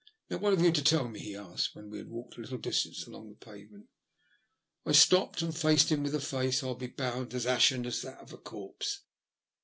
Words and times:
*' 0.15 0.29
Now, 0.31 0.37
what 0.37 0.53
have 0.53 0.63
you 0.65 0.71
to 0.71 0.83
tell 0.83 1.07
me?" 1.09 1.19
he 1.19 1.35
asked, 1.35 1.75
when 1.75 1.91
we 1.91 1.99
had 1.99 2.09
walked 2.09 2.35
a 2.35 2.41
little 2.41 2.57
distance 2.57 3.05
along 3.05 3.29
the 3.29 3.35
pavement. 3.35 3.85
I 4.83 4.93
stopped 4.93 5.43
and 5.43 5.55
faced 5.55 5.91
him 5.91 6.01
with 6.01 6.15
a 6.15 6.19
face, 6.19 6.63
I'll 6.63 6.73
be 6.73 6.87
bound, 6.87 7.35
as 7.35 7.45
ashen 7.45 7.85
as 7.85 8.01
that 8.01 8.17
of 8.17 8.33
a 8.33 8.39
corpse. 8.39 9.01